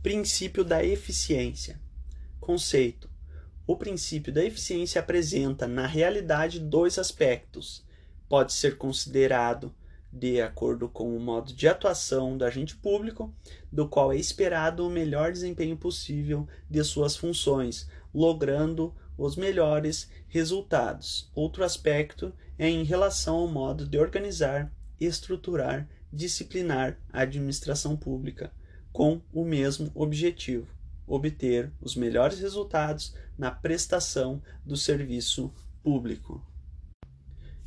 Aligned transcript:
Princípio 0.00 0.62
da 0.62 0.84
eficiência. 0.84 1.80
Conceito: 2.38 3.10
O 3.66 3.74
princípio 3.76 4.32
da 4.32 4.44
eficiência 4.44 5.00
apresenta, 5.00 5.66
na 5.66 5.88
realidade, 5.88 6.60
dois 6.60 7.00
aspectos. 7.00 7.84
Pode 8.28 8.52
ser 8.52 8.78
considerado 8.78 9.74
de 10.12 10.40
acordo 10.40 10.88
com 10.88 11.16
o 11.16 11.18
modo 11.18 11.52
de 11.52 11.66
atuação 11.66 12.38
do 12.38 12.44
agente 12.44 12.76
público, 12.76 13.34
do 13.72 13.88
qual 13.88 14.12
é 14.12 14.16
esperado 14.16 14.86
o 14.86 14.90
melhor 14.90 15.32
desempenho 15.32 15.76
possível 15.76 16.46
de 16.70 16.82
suas 16.84 17.16
funções, 17.16 17.88
logrando 18.14 18.94
os 19.18 19.34
melhores 19.34 20.08
resultados. 20.28 21.28
Outro 21.34 21.64
aspecto 21.64 22.32
é 22.56 22.68
em 22.68 22.84
relação 22.84 23.34
ao 23.34 23.48
modo 23.48 23.84
de 23.84 23.98
organizar, 23.98 24.72
estruturar, 25.00 25.88
disciplinar 26.12 26.96
a 27.12 27.22
administração 27.22 27.96
pública 27.96 28.52
com 28.98 29.22
o 29.32 29.44
mesmo 29.44 29.92
objetivo: 29.94 30.66
obter 31.06 31.72
os 31.80 31.94
melhores 31.94 32.40
resultados 32.40 33.14
na 33.38 33.48
prestação 33.48 34.42
do 34.64 34.76
serviço 34.76 35.54
público. 35.84 36.44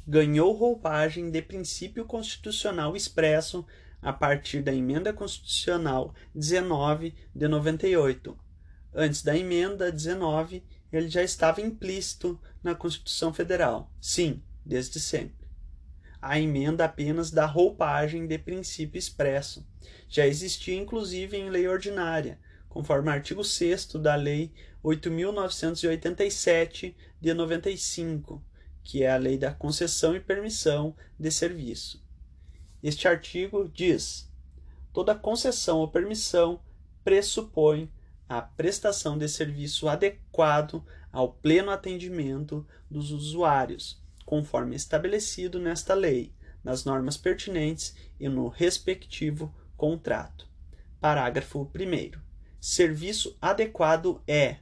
Ganhou 0.06 0.52
roupagem 0.52 1.32
de 1.32 1.42
princípio 1.42 2.04
constitucional 2.04 2.98
expresso 2.98 3.66
a 4.02 4.12
partir 4.12 4.62
da 4.62 4.74
Emenda 4.74 5.14
Constitucional 5.14 6.14
19 6.36 7.16
de 7.34 7.48
98. 7.48 8.38
Antes 8.94 9.24
da 9.24 9.38
Emenda 9.38 9.90
19, 9.90 10.66
ele 10.92 11.08
já 11.08 11.24
estava 11.24 11.62
implícito 11.62 12.38
na 12.62 12.76
Constituição 12.76 13.34
Federal. 13.34 13.90
Sim, 14.02 14.44
desde 14.66 15.00
sempre 15.00 15.41
a 16.22 16.40
emenda 16.40 16.86
apenas 16.86 17.32
da 17.32 17.46
roupagem 17.46 18.26
de 18.28 18.38
princípio 18.38 19.00
expresso. 19.00 19.68
Já 20.08 20.26
existia 20.28 20.76
inclusive 20.76 21.36
em 21.36 21.50
lei 21.50 21.68
ordinária, 21.68 22.40
conforme 22.70 23.10
o 23.10 23.12
artigo 23.12 23.44
6 23.44 23.88
da 23.96 24.16
Lei 24.16 24.54
8.987 24.84 26.94
de 27.20 27.34
95, 27.34 28.44
que 28.84 29.02
é 29.04 29.12
a 29.12 29.18
Lei 29.18 29.38
da 29.38 29.52
Concessão 29.52 30.16
e 30.16 30.20
Permissão 30.20 30.96
de 31.20 31.32
Serviço. 31.32 32.06
Este 32.84 33.08
artigo 33.08 33.68
diz: 33.70 34.32
toda 34.94 35.16
concessão 35.16 35.80
ou 35.80 35.88
permissão 35.88 36.60
pressupõe 37.04 37.92
a 38.30 38.40
prestação 38.42 39.18
de 39.18 39.28
serviço 39.28 39.90
adequado 39.90 40.86
ao 41.12 41.34
pleno 41.34 41.72
atendimento 41.72 42.66
dos 42.90 43.12
usuários 43.12 44.02
conforme 44.26 44.76
estabelecido 44.76 45.60
nesta 45.60 45.94
lei, 45.94 46.34
nas 46.64 46.86
normas 46.86 47.18
pertinentes 47.18 47.96
e 48.20 48.30
no 48.30 48.48
respectivo 48.48 49.54
contrato. 49.76 50.48
Parágrafo 51.00 51.70
1. 51.76 52.20
Serviço 52.60 53.36
adequado 53.42 54.22
é 54.28 54.58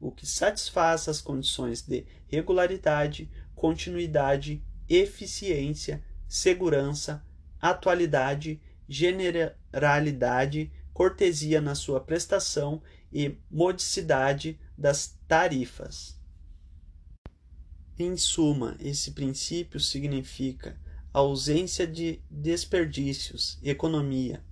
o 0.00 0.12
que 0.12 0.26
satisfaz 0.26 1.08
as 1.08 1.20
condições 1.20 1.82
de 1.82 2.06
regularidade, 2.26 3.30
continuidade, 3.54 4.64
eficiência, 4.88 6.04
segurança, 6.28 7.24
atualidade, 7.60 8.60
generalidade, 8.88 10.72
cortesia 10.92 11.60
na 11.60 11.74
sua 11.74 12.00
prestação 12.00 12.82
e 13.12 13.36
modicidade 13.50 14.58
das 14.76 15.18
tarifas. 15.26 16.20
Em 17.98 18.16
suma, 18.16 18.74
esse 18.80 19.10
princípio 19.10 19.78
significa 19.78 20.80
ausência 21.12 21.86
de 21.86 22.22
desperdícios, 22.30 23.58
economia, 23.62 24.42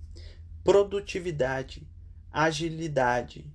produtividade, 0.62 1.88
agilidade. 2.30 3.50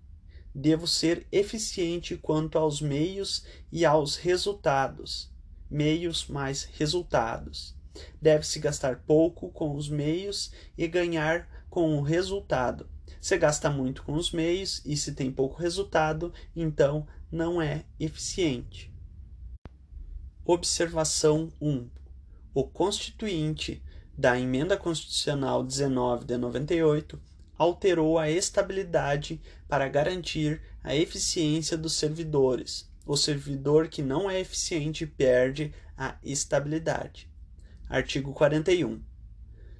Devo 0.53 0.88
ser 0.88 1.27
eficiente 1.31 2.17
quanto 2.17 2.58
aos 2.58 2.81
meios 2.81 3.45
e 3.72 3.86
aos 3.86 4.16
resultados. 4.16 5.31
Meios 5.69 6.27
mais 6.27 6.64
resultados. 6.64 7.76
Deve-se 8.20 8.58
gastar 8.58 9.04
pouco 9.05 9.49
com 9.52 9.76
os 9.76 9.88
meios 9.88 10.52
e 10.76 10.88
ganhar 10.88 11.48
com 11.70 11.95
o 11.95 12.02
resultado. 12.02 12.89
Se 13.21 13.38
gasta 13.38 13.70
muito 13.70 14.02
com 14.02 14.14
os 14.14 14.32
meios 14.32 14.82
e 14.83 14.98
se 14.98 15.14
tem 15.14 15.32
pouco 15.32 15.61
resultado, 15.61 16.33
então 16.55 17.08
não 17.32 17.61
é 17.61 17.86
eficiente. 17.99 18.95
Observação 20.48 21.52
1. 21.60 21.89
O 22.54 22.66
Constituinte 22.66 23.83
da 24.16 24.39
Emenda 24.39 24.78
Constitucional 24.78 25.64
19 25.64 26.23
de 26.23 26.38
98 26.38 27.20
alterou 27.58 28.20
a 28.20 28.30
estabilidade 28.30 29.42
para 29.67 29.89
garantir 29.89 30.61
a 30.83 30.95
eficiência 30.95 31.76
dos 31.76 31.94
servidores. 31.94 32.88
O 33.08 33.17
servidor 33.17 33.88
que 33.88 34.04
não 34.04 34.30
é 34.30 34.39
eficiente 34.39 35.08
perde 35.08 35.73
a 35.98 36.16
estabilidade. 36.23 37.27
Artigo 37.89 38.32
41. 38.32 39.02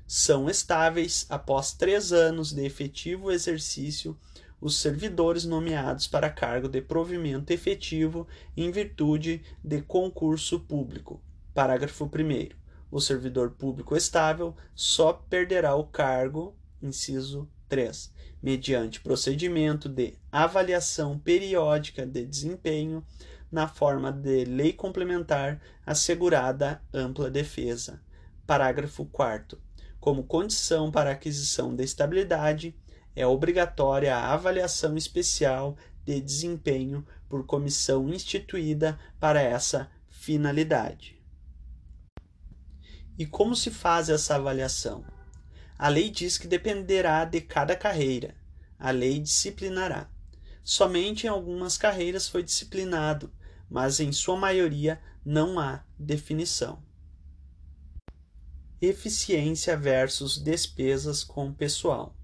São 0.08 0.50
estáveis 0.50 1.28
após 1.30 1.74
três 1.74 2.12
anos 2.12 2.52
de 2.52 2.66
efetivo 2.66 3.32
exercício 3.32 4.18
os 4.60 4.78
servidores 4.78 5.46
nomeados 5.46 6.08
para 6.08 6.30
cargo 6.30 6.68
de 6.68 6.82
provimento 6.82 7.52
efetivo 7.52 8.28
em 8.56 8.72
virtude 8.72 9.44
de 9.64 9.82
concurso 9.82 10.60
público. 10.60 11.22
Parágrafo 11.54 12.06
1. 12.06 12.56
O 12.92 13.00
servidor 13.00 13.52
público 13.52 13.96
estável 13.96 14.56
só 14.74 15.14
perderá 15.14 15.76
o 15.76 15.86
cargo, 15.86 16.56
inciso 16.82 17.50
3, 17.68 18.12
mediante 18.42 19.02
procedimento 19.02 19.90
de 19.90 20.14
avaliação 20.32 21.18
periódica 21.18 22.06
de 22.06 22.26
desempenho 22.26 23.06
na 23.52 23.68
forma 23.68 24.12
de 24.12 24.46
lei 24.46 24.74
complementar 24.74 25.62
assegurada 25.86 26.82
ampla 26.94 27.30
defesa. 27.30 28.02
Parágrafo 28.46 29.06
4. 29.06 29.60
Como 30.00 30.24
condição 30.24 30.92
para 30.92 31.12
aquisição 31.12 31.76
de 31.76 31.84
estabilidade, 31.84 32.76
é 33.16 33.26
obrigatória 33.26 34.16
a 34.16 34.34
avaliação 34.34 34.98
especial 34.98 35.78
de 36.04 36.20
desempenho 36.20 37.06
por 37.30 37.46
comissão 37.46 38.10
instituída 38.10 39.00
para 39.20 39.42
essa 39.42 39.90
finalidade. 40.08 41.16
E 43.18 43.26
como 43.26 43.56
se 43.56 43.72
faz 43.72 44.10
essa 44.10 44.36
avaliação? 44.36 45.06
A 45.78 45.88
lei 45.88 46.10
diz 46.10 46.38
que 46.38 46.48
dependerá 46.48 47.26
de 47.26 47.42
cada 47.42 47.76
carreira. 47.76 48.36
A 48.78 48.92
lei 48.92 49.20
disciplinará. 49.20 50.10
Somente 50.64 51.26
em 51.26 51.30
algumas 51.30 51.78
carreiras 51.78 52.28
foi 52.28 52.44
disciplinado, 52.44 53.32
mas 53.70 54.00
em 54.00 54.12
sua 54.12 54.36
maioria 54.36 55.02
não 55.24 55.60
há 55.60 55.84
definição. 55.98 56.84
Eficiência 58.82 59.78
versus 59.78 60.38
despesas 60.38 61.24
com 61.24 61.54
pessoal. 61.54 62.16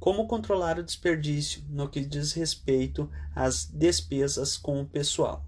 Como 0.00 0.28
controlar 0.28 0.78
o 0.78 0.82
desperdício 0.82 1.64
no 1.68 1.88
que 1.88 2.04
diz 2.04 2.32
respeito 2.32 3.10
às 3.34 3.64
despesas 3.64 4.56
com 4.56 4.80
o 4.80 4.86
pessoal? 4.86 5.44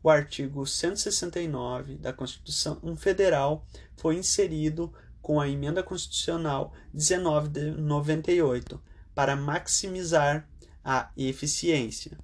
O 0.00 0.08
artigo 0.08 0.64
169 0.64 1.96
da 1.96 2.12
Constituição 2.12 2.96
Federal 2.96 3.66
foi 3.96 4.16
inserido 4.16 4.92
com 5.20 5.40
a 5.40 5.48
Emenda 5.48 5.82
Constitucional 5.82 6.72
19 6.94 7.48
de 7.48 7.70
98 7.72 8.80
para 9.14 9.34
maximizar 9.34 10.48
a 10.84 11.10
eficiência. 11.16 12.18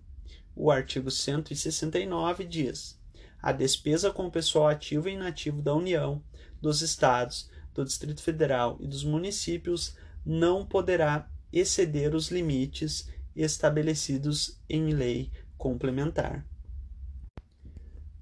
O 0.55 0.71
artigo 0.71 1.11
169 1.11 2.45
diz: 2.45 2.99
a 3.43 3.51
despesa 3.51 4.13
com 4.13 4.27
o 4.27 4.31
pessoal 4.31 4.69
ativo 4.69 5.09
e 5.09 5.15
inativo 5.15 5.61
da 5.61 5.75
União, 5.75 6.23
dos 6.61 6.83
Estados, 6.83 7.51
do 7.75 7.85
Distrito 7.85 8.23
Federal 8.23 8.77
e 8.81 8.87
dos 8.87 9.05
municípios 9.05 9.97
não 10.25 10.67
poderá 10.67 11.29
exceder 11.53 12.15
os 12.15 12.31
limites 12.31 13.09
estabelecidos 13.35 14.61
em 14.69 14.93
lei 14.93 15.31
complementar. 15.57 16.47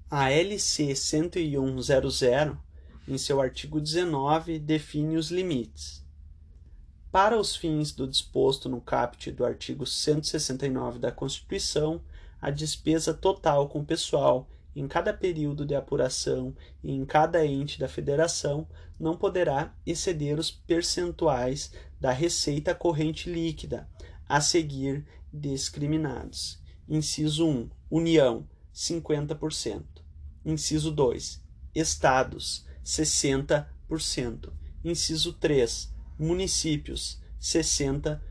A 0.09 0.31
LC 0.31 0.95
10100, 0.95 2.57
em 3.07 3.17
seu 3.17 3.41
artigo 3.41 3.81
19, 3.81 4.59
define 4.59 5.17
os 5.17 5.29
limites. 5.29 6.05
Para 7.11 7.37
os 7.39 7.55
fins 7.55 7.91
do 7.91 8.07
disposto 8.07 8.69
no 8.69 8.79
caput 8.79 9.31
do 9.31 9.45
artigo 9.45 9.85
169 9.85 10.99
da 10.99 11.11
Constituição, 11.11 12.01
a 12.39 12.51
despesa 12.51 13.13
total 13.13 13.67
com 13.69 13.83
pessoal 13.83 14.47
em 14.75 14.87
cada 14.87 15.11
período 15.11 15.65
de 15.65 15.73
apuração 15.73 16.55
e 16.83 16.91
em 16.91 17.03
cada 17.03 17.43
ente 17.43 17.79
da 17.79 17.87
federação 17.87 18.67
não 18.99 19.17
poderá 19.17 19.73
exceder 19.85 20.37
os 20.37 20.51
percentuais 20.51 21.71
da 21.99 22.11
receita 22.11 22.75
corrente 22.75 23.29
líquida 23.29 23.89
a 24.27 24.41
seguir 24.41 25.05
discriminados. 25.31 26.61
Inciso 26.87 27.47
1. 27.47 27.69
União, 27.89 28.47
50%. 28.73 29.83
Inciso 30.45 30.91
2. 30.91 31.43
Estados, 31.73 32.65
60%. 32.85 34.53
Inciso 34.83 35.33
3. 35.33 35.93
Municípios, 36.19 37.21
60%. 37.39 38.21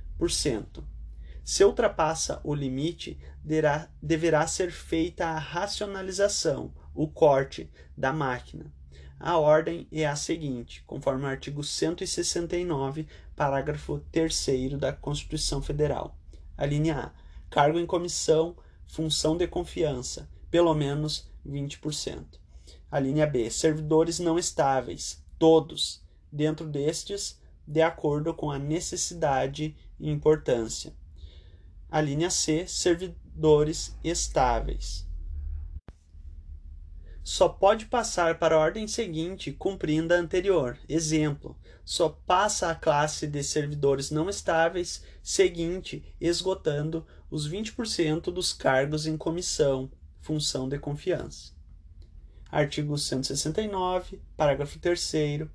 Se 1.45 1.65
ultrapassa 1.65 2.41
o 2.43 2.55
limite, 2.55 3.19
deverá, 3.45 3.89
deverá 4.03 4.47
ser 4.47 4.73
feita 4.73 5.27
a 5.27 5.39
racionalização, 5.39 6.75
o 6.93 7.07
corte 7.07 7.71
da 7.97 8.13
máquina. 8.13 8.73
A 9.19 9.39
ordem 9.39 9.87
é 9.93 10.07
a 10.07 10.17
seguinte, 10.17 10.83
conforme 10.87 11.25
o 11.25 11.29
artigo 11.29 11.63
169, 11.63 13.07
parágrafo 13.37 14.01
3 14.11 14.73
da 14.79 14.93
Constituição 14.93 15.61
Federal. 15.63 16.19
A 16.57 16.65
linha 16.65 16.99
A. 16.99 17.27
Cargo 17.51 17.79
em 17.79 17.87
comissão, 17.87 18.57
função 18.87 19.37
de 19.37 19.47
confiança, 19.47 20.29
pelo 20.51 20.75
menos 20.75 21.31
20%. 21.47 22.25
A 22.91 22.99
linha 22.99 23.27
B. 23.27 23.51
Servidores 23.51 24.19
não 24.19 24.39
estáveis, 24.39 25.23
todos, 25.39 26.03
dentro 26.33 26.67
destes, 26.67 27.39
de 27.67 27.83
acordo 27.83 28.33
com 28.33 28.51
a 28.51 28.59
necessidade 28.59 29.77
e 30.01 30.11
importância. 30.11 30.95
A 31.91 32.01
linha 32.01 32.31
C, 32.31 32.67
servidores 32.67 33.97
estáveis. 34.03 35.06
Só 37.27 37.49
pode 37.49 37.87
passar 37.87 38.39
para 38.39 38.55
a 38.55 38.59
ordem 38.61 38.87
seguinte 38.87 39.51
cumprindo 39.51 40.15
a 40.15 40.17
anterior. 40.17 40.79
Exemplo: 40.89 41.59
só 41.85 42.09
passa 42.09 42.71
a 42.71 42.75
classe 42.77 43.27
de 43.27 43.43
servidores 43.43 44.13
não 44.13 44.31
estáveis 44.31 45.03
seguinte, 45.25 46.05
esgotando 46.21 47.05
os 47.29 47.51
20% 47.51 48.31
dos 48.33 48.53
cargos 48.53 49.09
em 49.09 49.17
comissão, 49.17 49.91
função 50.21 50.69
de 50.69 50.79
confiança. 50.79 51.53
Artigo 52.49 52.97
169, 52.97 54.23
parágrafo 54.37 54.79
3 54.79 55.49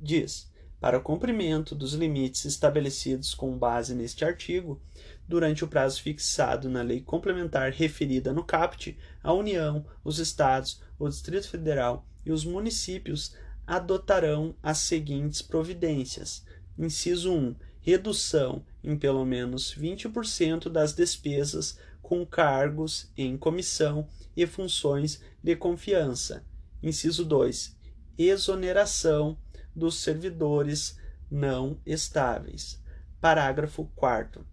diz: 0.00 0.52
para 0.82 0.98
o 0.98 1.00
cumprimento 1.00 1.76
dos 1.76 1.94
limites 1.94 2.44
estabelecidos 2.44 3.36
com 3.36 3.56
base 3.56 3.94
neste 3.94 4.24
artigo, 4.24 4.82
durante 5.28 5.62
o 5.62 5.68
prazo 5.68 6.02
fixado 6.02 6.68
na 6.68 6.82
lei 6.82 7.00
complementar 7.00 7.70
referida 7.70 8.32
no 8.32 8.42
CAPT, 8.42 8.98
a 9.22 9.32
União, 9.32 9.86
os 10.02 10.18
Estados, 10.18 10.82
o 11.04 11.08
Distrito 11.08 11.48
Federal 11.48 12.06
e 12.24 12.30
os 12.30 12.44
municípios 12.44 13.34
adotarão 13.66 14.54
as 14.62 14.78
seguintes 14.78 15.42
providências: 15.42 16.44
inciso 16.78 17.32
1. 17.32 17.56
Redução 17.80 18.64
em 18.84 18.96
pelo 18.96 19.24
menos 19.24 19.74
20% 19.74 20.68
das 20.68 20.92
despesas 20.92 21.76
com 22.00 22.24
cargos 22.24 23.10
em 23.16 23.36
comissão 23.36 24.06
e 24.36 24.46
funções 24.46 25.20
de 25.42 25.56
confiança. 25.56 26.44
Inciso 26.80 27.24
2. 27.24 27.76
Exoneração 28.16 29.36
dos 29.74 29.96
servidores 29.96 30.96
não 31.28 31.80
estáveis. 31.84 32.80
Parágrafo 33.20 33.90
4. 33.96 34.46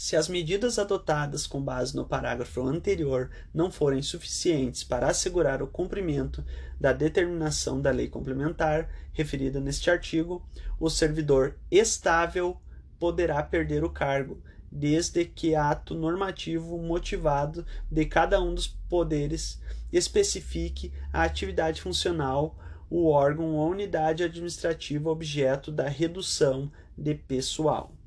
Se 0.00 0.14
as 0.14 0.28
medidas 0.28 0.78
adotadas 0.78 1.44
com 1.44 1.60
base 1.60 1.96
no 1.96 2.04
parágrafo 2.04 2.62
anterior 2.62 3.32
não 3.52 3.68
forem 3.68 4.00
suficientes 4.00 4.84
para 4.84 5.08
assegurar 5.08 5.60
o 5.60 5.66
cumprimento 5.66 6.44
da 6.80 6.92
determinação 6.92 7.80
da 7.80 7.90
lei 7.90 8.06
complementar 8.06 8.88
referida 9.12 9.58
neste 9.58 9.90
artigo, 9.90 10.48
o 10.78 10.88
servidor 10.88 11.56
estável 11.68 12.56
poderá 12.96 13.42
perder 13.42 13.82
o 13.82 13.90
cargo, 13.90 14.40
desde 14.70 15.24
que 15.24 15.56
ato 15.56 15.96
normativo 15.96 16.78
motivado 16.78 17.66
de 17.90 18.06
cada 18.06 18.40
um 18.40 18.54
dos 18.54 18.68
poderes 18.68 19.60
especifique 19.92 20.92
a 21.12 21.24
atividade 21.24 21.82
funcional 21.82 22.56
o 22.88 23.08
órgão 23.08 23.56
ou 23.56 23.68
unidade 23.68 24.22
administrativa 24.22 25.10
objeto 25.10 25.72
da 25.72 25.88
redução 25.88 26.70
de 26.96 27.16
pessoal. 27.16 27.97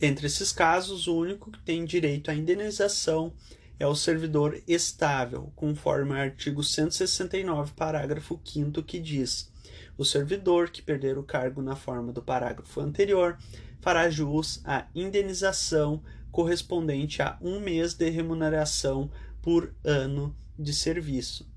Entre 0.00 0.26
esses 0.26 0.52
casos, 0.52 1.08
o 1.08 1.16
único 1.16 1.50
que 1.50 1.58
tem 1.60 1.84
direito 1.84 2.30
à 2.30 2.34
indenização 2.34 3.32
é 3.80 3.86
o 3.86 3.94
servidor 3.94 4.60
estável, 4.66 5.52
conforme 5.56 6.12
o 6.12 6.16
artigo 6.16 6.62
169, 6.62 7.72
parágrafo 7.72 8.40
5 8.44 8.82
que 8.82 9.00
diz: 9.00 9.52
o 9.96 10.04
servidor 10.04 10.70
que 10.70 10.82
perder 10.82 11.18
o 11.18 11.22
cargo 11.22 11.60
na 11.60 11.74
forma 11.74 12.12
do 12.12 12.22
parágrafo 12.22 12.80
anterior 12.80 13.36
fará 13.80 14.10
jus 14.10 14.60
à 14.64 14.86
indenização 14.94 16.02
correspondente 16.30 17.22
a 17.22 17.38
um 17.40 17.58
mês 17.60 17.94
de 17.94 18.08
remuneração 18.10 19.10
por 19.40 19.74
ano 19.84 20.36
de 20.58 20.72
serviço. 20.72 21.50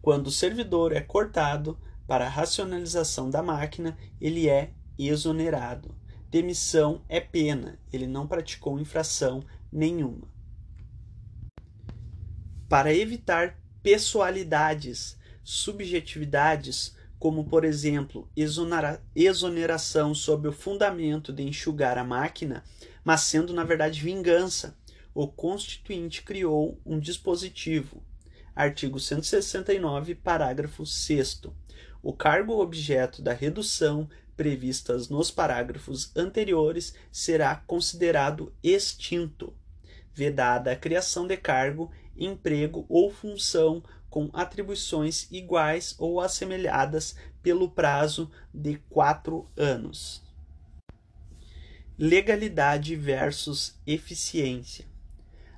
Quando 0.00 0.28
o 0.28 0.32
servidor 0.32 0.92
é 0.92 1.00
cortado 1.00 1.78
para 2.06 2.28
racionalização 2.28 3.28
da 3.28 3.42
máquina, 3.42 3.98
ele 4.20 4.48
é 4.48 4.72
exonerado. 4.98 5.95
Demissão 6.36 7.02
é 7.08 7.18
pena, 7.18 7.78
ele 7.90 8.06
não 8.06 8.26
praticou 8.26 8.78
infração 8.78 9.42
nenhuma. 9.72 10.28
Para 12.68 12.92
evitar 12.92 13.58
pessoalidades, 13.82 15.16
subjetividades, 15.42 16.94
como 17.18 17.46
por 17.46 17.64
exemplo 17.64 18.30
exoneração 19.14 20.14
sob 20.14 20.46
o 20.46 20.52
fundamento 20.52 21.32
de 21.32 21.42
enxugar 21.42 21.96
a 21.96 22.04
máquina, 22.04 22.62
mas 23.02 23.22
sendo 23.22 23.54
na 23.54 23.64
verdade 23.64 24.02
vingança, 24.02 24.76
o 25.14 25.26
Constituinte 25.26 26.20
criou 26.22 26.78
um 26.84 27.00
dispositivo, 27.00 28.02
artigo 28.54 29.00
169, 29.00 30.14
parágrafo 30.14 30.84
6. 30.84 31.44
O 32.02 32.12
cargo 32.12 32.60
objeto 32.60 33.22
da 33.22 33.32
redução 33.32 34.06
previstas 34.36 35.08
nos 35.08 35.30
parágrafos 35.30 36.10
anteriores 36.14 36.94
será 37.10 37.56
considerado 37.56 38.52
extinto, 38.62 39.54
vedada 40.14 40.72
a 40.72 40.76
criação 40.76 41.26
de 41.26 41.36
cargo, 41.36 41.90
emprego 42.16 42.84
ou 42.88 43.10
função 43.10 43.82
com 44.08 44.30
atribuições 44.32 45.30
iguais 45.30 45.94
ou 45.98 46.20
assemelhadas 46.20 47.16
pelo 47.42 47.70
prazo 47.70 48.30
de 48.52 48.76
quatro 48.88 49.48
anos. 49.56 50.22
Legalidade 51.98 52.94
versus 52.94 53.74
eficiência. 53.86 54.84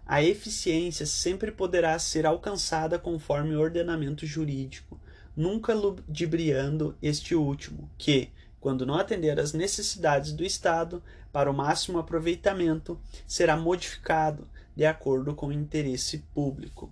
A 0.06 0.22
eficiência 0.22 1.04
sempre 1.04 1.52
poderá 1.52 1.98
ser 1.98 2.24
alcançada 2.24 2.98
conforme 2.98 3.54
o 3.54 3.60
ordenamento 3.60 4.24
jurídico, 4.24 5.00
nunca 5.36 5.74
ludibriando 5.74 6.96
este 7.02 7.34
último, 7.34 7.90
que, 7.98 8.30
quando 8.60 8.86
não 8.86 8.94
atender 8.94 9.38
às 9.38 9.52
necessidades 9.52 10.32
do 10.32 10.44
Estado 10.44 11.02
para 11.32 11.50
o 11.50 11.54
máximo 11.54 11.98
aproveitamento, 11.98 12.98
será 13.26 13.56
modificado 13.56 14.48
de 14.74 14.84
acordo 14.84 15.34
com 15.34 15.48
o 15.48 15.52
interesse 15.52 16.18
público. 16.34 16.90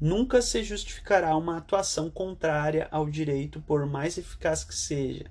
Nunca 0.00 0.42
se 0.42 0.62
justificará 0.62 1.36
uma 1.36 1.58
atuação 1.58 2.10
contrária 2.10 2.88
ao 2.90 3.08
direito, 3.08 3.60
por 3.60 3.86
mais 3.86 4.18
eficaz 4.18 4.64
que 4.64 4.74
seja. 4.74 5.26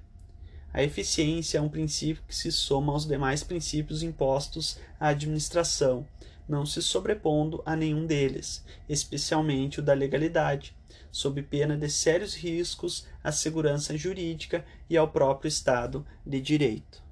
A 0.73 0.81
eficiência 0.81 1.59
é 1.59 1.61
um 1.61 1.69
princípio 1.69 2.23
que 2.27 2.35
se 2.35 2.51
soma 2.51 2.93
aos 2.93 3.05
demais 3.05 3.43
princípios 3.43 4.01
impostos 4.01 4.79
à 4.99 5.09
administração, 5.09 6.07
não 6.47 6.65
se 6.65 6.81
sobrepondo 6.81 7.61
a 7.65 7.75
nenhum 7.75 8.05
deles, 8.05 8.65
especialmente 8.89 9.79
o 9.79 9.83
da 9.83 9.93
legalidade, 9.93 10.75
sob 11.13 11.43
pena 11.43 11.77
de 11.77 11.87
sérios 11.87 12.33
riscos 12.33 13.05
à 13.23 13.31
segurança 13.31 13.95
jurídica 13.95 14.65
e 14.89 14.97
ao 14.97 15.07
próprio 15.07 15.47
Estado 15.47 16.03
de 16.25 16.41
Direito. 16.41 17.03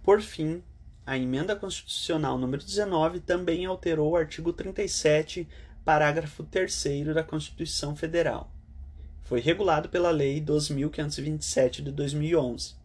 Por 0.00 0.22
fim, 0.22 0.62
a 1.04 1.18
emenda 1.18 1.56
constitucional 1.56 2.38
número 2.38 2.64
19 2.64 3.18
também 3.18 3.66
alterou 3.66 4.12
o 4.12 4.16
artigo 4.16 4.52
37, 4.52 5.48
parágrafo 5.84 6.44
3 6.44 7.06
da 7.12 7.24
Constituição 7.24 7.96
Federal. 7.96 8.48
Foi 9.24 9.40
regulado 9.40 9.88
pela 9.88 10.12
Lei 10.12 10.40
2527 10.40 11.82
de 11.82 11.90
2011, 11.90 12.76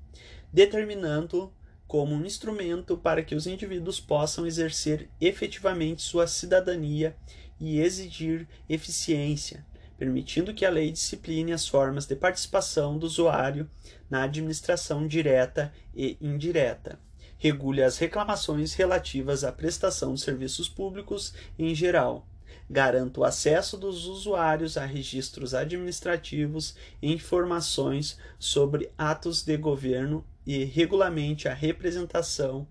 determinando 0.51 1.53
como 1.87 2.15
um 2.15 2.25
instrumento 2.25 2.97
para 2.97 3.21
que 3.21 3.35
os 3.35 3.45
indivíduos 3.45 3.99
possam 3.99 4.47
exercer 4.47 5.07
efetivamente 5.21 6.01
sua 6.01 6.25
cidadania 6.25 7.15
e 7.59 7.79
exigir 7.79 8.47
eficiência, 8.67 9.65
permitindo 9.99 10.53
que 10.53 10.65
a 10.65 10.69
lei 10.69 10.91
discipline 10.91 11.51
as 11.51 11.67
formas 11.67 12.05
de 12.05 12.15
participação 12.15 12.97
do 12.97 13.05
usuário 13.05 13.69
na 14.09 14.23
administração 14.23 15.05
direta 15.05 15.73
e 15.93 16.17
indireta, 16.21 16.97
regule 17.37 17.83
as 17.83 17.97
reclamações 17.97 18.73
relativas 18.73 19.43
à 19.43 19.51
prestação 19.51 20.13
de 20.13 20.21
serviços 20.21 20.69
públicos 20.69 21.33
em 21.59 21.75
geral, 21.75 22.25
garanta 22.69 23.19
o 23.19 23.23
acesso 23.25 23.77
dos 23.77 24.05
usuários 24.05 24.77
a 24.77 24.85
registros 24.85 25.53
administrativos 25.53 26.75
e 27.01 27.11
informações 27.11 28.17
sobre 28.39 28.89
atos 28.97 29.43
de 29.43 29.57
governo 29.57 30.25
e 30.47 30.63
regulamente 30.63 31.49
a 31.49 31.53
representação 31.53 32.65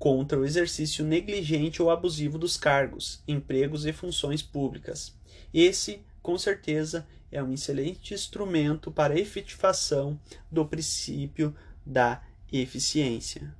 contra 0.00 0.38
o 0.38 0.44
exercício 0.44 1.04
negligente 1.04 1.80
ou 1.80 1.90
abusivo 1.90 2.38
dos 2.38 2.56
cargos, 2.56 3.22
empregos 3.28 3.86
e 3.86 3.92
funções 3.92 4.42
públicas. 4.42 5.14
Esse, 5.52 6.02
com 6.22 6.36
certeza, 6.38 7.06
é 7.30 7.42
um 7.42 7.52
excelente 7.52 8.12
instrumento 8.14 8.90
para 8.90 9.14
a 9.14 9.18
efetivação 9.18 10.20
do 10.50 10.64
princípio 10.66 11.54
da 11.84 12.22
eficiência. 12.52 13.54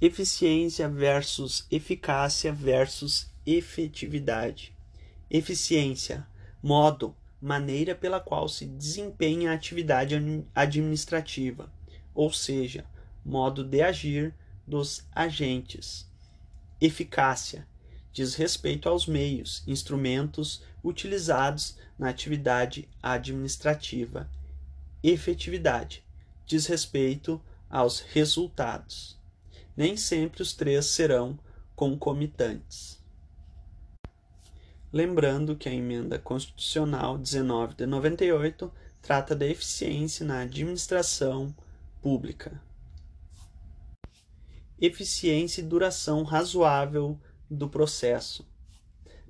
Eficiência 0.00 0.88
versus 0.88 1.66
eficácia 1.70 2.52
versus 2.52 3.30
efetividade. 3.46 4.74
Eficiência, 5.30 6.26
modo, 6.62 7.14
maneira 7.40 7.94
pela 7.94 8.20
qual 8.20 8.48
se 8.48 8.66
desempenha 8.66 9.50
a 9.50 9.54
atividade 9.54 10.14
administrativa, 10.54 11.72
ou 12.14 12.32
seja, 12.32 12.86
modo 13.24 13.62
de 13.62 13.82
agir 13.82 14.34
dos 14.66 15.06
agentes. 15.14 16.08
Eficácia 16.80 17.66
diz 18.14 18.36
respeito 18.36 18.88
aos 18.88 19.06
meios, 19.08 19.64
instrumentos 19.66 20.62
utilizados 20.84 21.76
na 21.98 22.08
atividade 22.08 22.88
administrativa. 23.02 24.30
Efetividade 25.02 26.04
diz 26.46 26.66
respeito 26.66 27.42
aos 27.68 27.98
resultados. 28.00 29.18
Nem 29.76 29.96
sempre 29.96 30.42
os 30.42 30.52
três 30.52 30.86
serão 30.86 31.36
concomitantes. 31.74 33.02
Lembrando 34.92 35.56
que 35.56 35.68
a 35.68 35.74
emenda 35.74 36.16
constitucional 36.16 37.18
19 37.18 37.74
de 37.74 37.84
98 37.84 38.72
trata 39.02 39.34
da 39.34 39.44
eficiência 39.44 40.24
na 40.24 40.42
administração 40.42 41.52
pública. 42.00 42.62
Eficiência 44.80 45.60
e 45.60 45.64
duração 45.64 46.22
razoável 46.22 47.18
do 47.54 47.68
processo. 47.68 48.46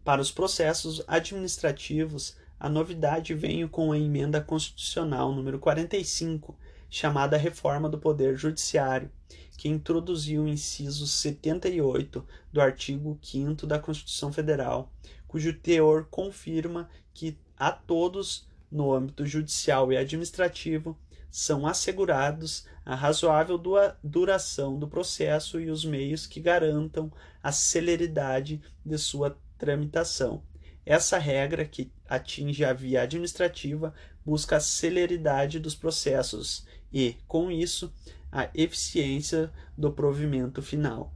Para 0.03 0.21
os 0.21 0.31
processos 0.31 1.03
administrativos, 1.07 2.37
a 2.59 2.69
novidade 2.69 3.35
veio 3.35 3.69
com 3.69 3.93
a 3.93 3.99
emenda 3.99 4.41
constitucional 4.41 5.33
número 5.35 5.59
45, 5.59 6.57
chamada 6.89 7.37
Reforma 7.37 7.89
do 7.89 7.99
Poder 7.99 8.37
Judiciário, 8.37 9.11
que 9.57 9.69
introduziu 9.69 10.43
o 10.45 10.49
inciso 10.49 11.07
78 11.07 12.27
do 12.53 12.61
artigo 12.61 13.19
5 13.23 13.67
da 13.67 13.79
Constituição 13.79 14.33
Federal, 14.33 14.93
cujo 15.27 15.53
teor 15.53 16.07
confirma 16.11 16.89
que 17.13 17.37
a 17.57 17.71
todos, 17.71 18.47
no 18.71 18.93
âmbito 18.93 19.27
judicial 19.27 19.93
e 19.93 19.97
administrativo, 19.97 20.97
são 21.37 21.67
assegurados 21.67 22.65
a 22.87 22.95
razoável 22.95 23.61
duração 24.05 24.79
do 24.79 24.87
processo 24.87 25.59
e 25.59 25.69
os 25.69 25.85
meios 25.85 26.29
que 26.29 26.39
garantam 26.39 27.11
a 27.43 27.51
celeridade 27.51 28.63
de 28.87 28.97
sua 28.97 29.37
tramitação. 29.59 30.45
Essa 30.87 31.19
regra, 31.19 31.65
que 31.65 31.91
atinge 32.09 32.65
a 32.65 32.73
via 32.73 33.03
administrativa, 33.03 33.93
busca 34.25 34.59
a 34.59 34.61
celeridade 34.61 35.59
dos 35.59 35.75
processos 35.75 36.65
e, 36.93 37.17
com 37.27 37.51
isso, 37.51 37.93
a 38.31 38.49
eficiência 38.55 39.53
do 39.77 39.91
provimento 39.91 40.63
final. 40.63 41.13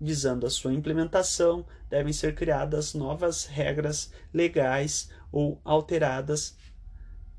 Visando 0.00 0.46
a 0.46 0.50
sua 0.50 0.72
implementação, 0.72 1.66
devem 1.90 2.14
ser 2.14 2.34
criadas 2.34 2.94
novas 2.94 3.44
regras 3.44 4.14
legais 4.32 5.10
ou 5.30 5.60
alteradas 5.62 6.56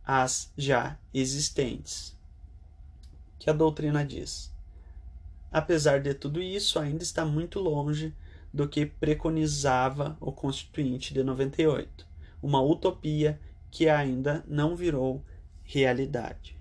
as 0.05 0.53
já 0.55 0.95
existentes. 1.11 2.18
Que 3.39 3.49
a 3.49 3.53
doutrina 3.53 4.05
diz. 4.05 4.53
Apesar 5.51 5.99
de 6.01 6.13
tudo 6.13 6.39
isso, 6.41 6.77
ainda 6.77 7.01
está 7.01 7.25
muito 7.25 7.59
longe 7.59 8.13
do 8.53 8.67
que 8.67 8.85
preconizava 8.85 10.15
o 10.19 10.31
Constituinte 10.31 11.13
de 11.13 11.23
98, 11.23 12.05
uma 12.43 12.61
utopia 12.61 13.39
que 13.71 13.89
ainda 13.89 14.43
não 14.47 14.75
virou 14.75 15.23
realidade. 15.63 16.58